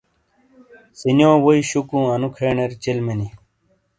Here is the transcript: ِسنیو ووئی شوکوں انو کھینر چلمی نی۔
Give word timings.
ِسنیو 0.97 1.31
ووئی 1.43 1.61
شوکوں 1.69 2.05
انو 2.13 2.29
کھینر 2.35 2.71
چلمی 2.83 3.13
نی۔ 3.19 3.27